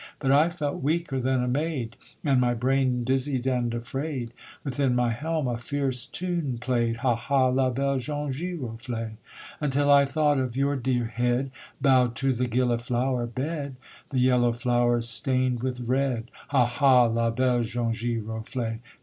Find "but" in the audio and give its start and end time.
0.17-0.31